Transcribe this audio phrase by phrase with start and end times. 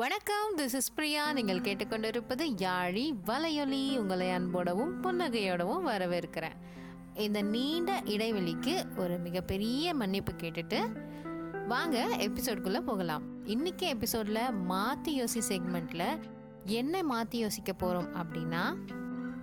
[0.00, 1.32] வணக்கம் this is Priya.
[1.32, 3.98] நீங்கள் கேட்டுக்கொண்டிருப்பது யாழி வலையொலி.
[3.98, 6.56] உங்களை அன்போடவும் புன்னகையோடவும் வரவேற்கிறேன்.
[7.14, 10.96] இந்த நீண்ட இடைவெளிக்கு ஒரு மிகப்பெரிய மன்னிப்பு கேட்டுட்டு
[11.66, 13.22] வாங்க எபிசோட்குள்ளே போகலாம்.
[13.44, 16.20] இன்னைக்கு எபிசோடில் மாற்றி யோசி செக்மெண்ட்டில்
[16.64, 18.76] என்ன மாற்றி யோசிக்க போகிறோம் அப்படின்னா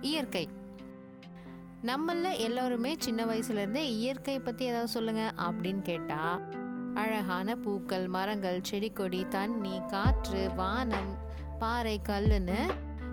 [0.00, 0.48] இயற்கை.
[1.82, 6.57] நம்மள எல்லோருமே சின்ன வயசுலேருந்தே இயற்கையை பற்றி ஏதாவது சொல்லுங்கள் அப்படின்னு கேட்டால்
[6.98, 11.10] அழகான பூக்கள் மரங்கள் செடி கொடி தண்ணி காற்று வானம்
[11.58, 12.60] பாறை கல்லுன்னு.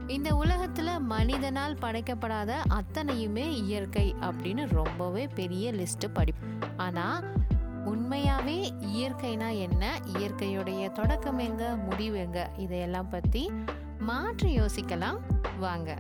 [0.08, 7.25] இந்த உலகத்தில் மனிதனால் படைக்கப்படாத அத்தனையுமே இயற்கை அப்படின்னு ரொம்பவே பெரிய லிஸ்ட்டு படிப்போம் ஆனால்
[7.85, 9.99] உண்மையாகவே இயற்கைனா என்ன?
[10.17, 11.75] இயற்கையுடைய தொடக்கம் எங்க?
[11.75, 12.49] முடிவு எங்க?
[12.58, 13.52] இதையெல்லாம் பற்றி
[13.99, 15.20] மாற்றி யோசிக்கலாம்.
[15.59, 15.97] வாங்க.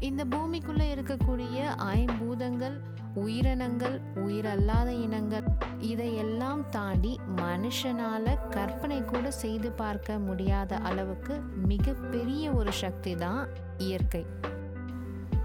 [0.00, 1.58] இந்த பூமிக்குள்ளே இருக்கக்கூடிய
[1.96, 2.76] ஐம்பூதங்கள்
[3.16, 5.46] உயிரினங்கள் உயிரல்லாத இனங்கள்.
[5.78, 13.48] இதையெல்லாம் தாண்டி மனுஷனால கற்பனை கூட செய்து பார்க்க முடியாத அளவுக்கு மிகப்பெரிய ஒரு சக்தி தான்
[13.78, 14.26] இயற்கை.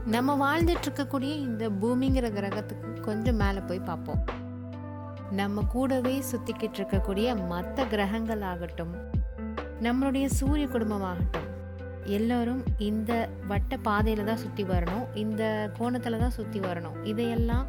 [0.06, 4.24] நம்ம வாழ்ந்துட்டு இருக்கக்கூடிய இந்த பூமிங்கிற கிரகத்துக்கு கொஞ்சம் மேலே போய் பார்ப்போம்.
[5.32, 8.94] நம்ம கூடவே சுத்திக்கிட்டு இருக்கக்கூடிய மற்ற கிரகங்கள் ஆகட்டும்
[9.82, 11.48] நம்மளுடைய சூரிய குடும்பமாகட்டும்
[12.06, 15.16] எல்லோரும் இந்த வட்ட பாதையில் தான் சுற்றி வரணும்.
[15.16, 17.06] இந்த கோணத்தில் தான் சுற்றி வரணும்.
[17.06, 17.68] இதையெல்லாம்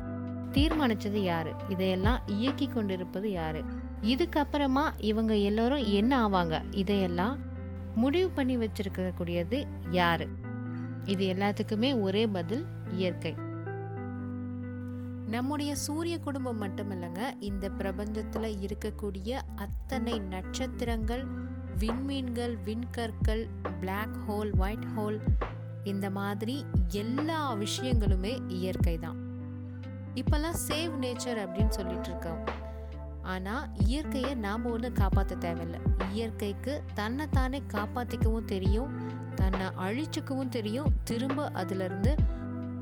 [0.52, 1.68] தீர்மானித்தது யார்?
[1.68, 3.64] இதையெல்லாம் இயக்கி கொண்டிருப்பது யார்?
[4.02, 6.62] இதுக்கப்புறமா இவங்க எல்லோரும் என்ன ஆவாங்க?
[6.70, 7.38] இதையெல்லாம்
[7.94, 10.26] முடிவு பண்ணி வச்சிருக்கக்கூடியது யார்?
[11.04, 13.34] இது எல்லாத்துக்குமே ஒரே பதில் இயற்கை.
[15.26, 21.26] நம்முடைய சூரிய குடும்பம் மட்டுமில்லைங்க இந்த பிரபஞ்சத்தில் இருக்கக்கூடிய அத்தனை நட்சத்திரங்கள்
[21.82, 23.48] விண்மீன்கள் விண்கற்கள்
[23.80, 25.20] பிளாக் ஹோல் ஒயிட் ஹோல்
[25.82, 29.18] இந்த மாதிரி எல்லா விஷயங்களுமே இயற்கை தான்.
[30.14, 32.42] இப்போல்லாம் சேவ் நேச்சர் அப்படின்னு சொல்லிட்டு இருக்கோம்.
[33.22, 35.80] ஆனால் இயற்கையை நாம் ஒன்று காப்பாற்ற தேவையில்லை.
[36.10, 38.92] இயற்கைக்கு தன்னைத்தானே காப்பாற்றிக்கவும் தெரியும்
[39.34, 42.14] தன்னை அழிச்சிக்கவும் தெரியும் திரும்ப அதிலிருந்து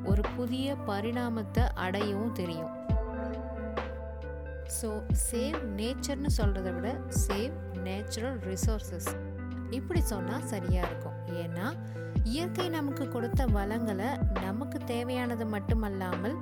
[0.05, 2.80] ஒரு புதிய பரிணாமத்தை அடையவும் தெரியும்.
[4.79, 4.89] ஸோ
[5.29, 6.89] சேவ் நேச்சர்னு சொல்கிறத விட
[7.27, 7.55] சேவ்
[7.87, 9.11] நேச்சுரல் ரிசோர்சஸ்
[9.79, 11.19] இப்படி சொன்னால் சரியாக இருக்கும்.
[11.43, 11.67] ஏன்னா
[12.35, 14.09] இயற்கை நமக்கு கொடுத்த வளங்களை
[14.47, 16.37] நமக்கு தேவையானது மட்டுமல்லாமல்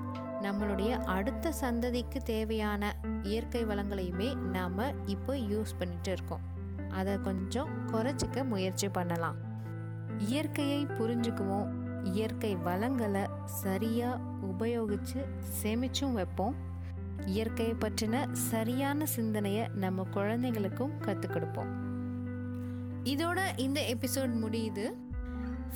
[0.45, 4.79] நம்மளுடைய அடுத்த சந்ததிக்கு தேவையான இயற்கை வளங்களையுமே நாம்
[5.15, 6.45] இப்போ யூஸ் பண்ணிட்டு இருக்கோம்.
[6.99, 9.39] அதை கொஞ்சம் குறைச்சிக்க முயற்சி பண்ணலாம்.
[10.29, 11.69] இயற்கையை புரிஞ்சுக்குவோம்.
[12.13, 13.25] இயற்கை வளங்களை
[13.63, 15.21] சரியாக உபயோகித்து
[15.61, 16.57] சேமிச்சும் வைப்போம்.
[17.25, 21.87] இயற்கையை பற்றின சரியான சிந்தனையை நம்ம குழந்தைங்களுக்கும் கற்றுக் கொடுப்போம்.
[23.05, 24.93] இதோட இந்த எபிசோட் முடியுது.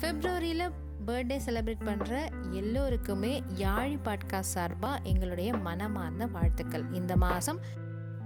[0.01, 0.71] பிப்ரவரியில்
[1.07, 6.83] பர்த்டே செலிப்ரேட் பண்ணுற எல்லோருக்குமே யாழி பாட்காஸ்ட் சார்பாக எங்களுடைய மனமார்ந்த வாழ்த்துக்கள்.
[6.91, 7.59] இந்த மாதம்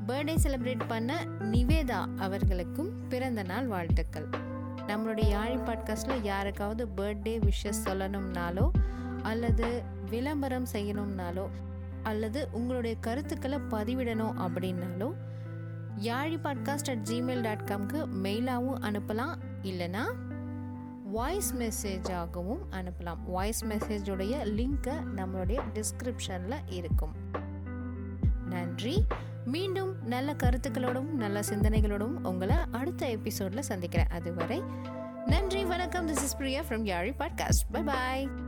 [0.07, 4.27] பர்த்டே செலிப்ரேட் பண்ண நிவேதா அவர்களுக்கும் பிறந்த நாள் வாழ்த்துக்கள்.
[4.88, 8.69] நம்மளுடைய யாழி பாட்காஸ்ட்டில் யாருக்காவது பர்த்டே விஷஸ் சொல்லணும்னாலோ
[9.22, 11.50] அல்லது விளம்பரம் செய்யணும்னாலோ
[12.07, 15.13] அல்லது உங்களுடைய கருத்துக்களை பதிவிடணும் அப்படின்னாலோ
[16.01, 19.35] Yaazhi podcast at Gmail dot காம்க்கு மெயிலாகவும் அனுப்பலாம்.
[19.62, 20.03] இல்லைனா
[21.03, 23.18] வாய்ஸ் மெசேஜாகவும் அனுப்பலாம்.
[23.25, 27.16] வாய்ஸ் மெசேஜுடைய லிங்க்கை நம்மளுடைய டிஸ்கிரிப்ஷனில் இருக்கும்.
[28.50, 29.06] நன்றி.
[29.45, 34.07] மீண்டும் நல்ல கருத்துக்களோடும் நல்ல சிந்தனைகளோடும் உங்களை அடுத்த எபிசோடில் சந்திக்கிறேன்.
[34.07, 34.63] அதுவரை
[35.25, 36.07] நன்றி வணக்கம்.
[36.07, 38.47] This is Priya from Yazhi podcast bye bye